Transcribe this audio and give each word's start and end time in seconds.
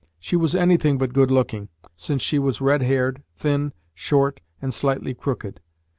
She 0.19 0.35
was 0.35 0.55
anything 0.55 0.97
but 0.97 1.13
good 1.13 1.29
looking, 1.29 1.69
since 1.95 2.23
she 2.23 2.39
was 2.39 2.59
red 2.59 2.81
haired, 2.81 3.21
thin, 3.37 3.71
short, 3.93 4.41
and 4.59 4.73
slightly 4.73 5.13
crooked. 5.13 5.59